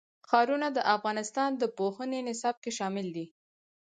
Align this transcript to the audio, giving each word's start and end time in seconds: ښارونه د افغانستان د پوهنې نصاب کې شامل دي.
ښارونه 0.29 0.67
د 0.73 0.79
افغانستان 0.95 1.49
د 1.61 1.63
پوهنې 1.77 2.19
نصاب 2.29 2.55
کې 2.63 2.71
شامل 2.77 3.07
دي. 3.15 3.25